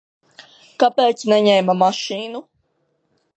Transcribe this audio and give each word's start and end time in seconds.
Kāpēc 0.83 1.21
neņēma 1.33 1.77
mašīnu? 1.83 2.43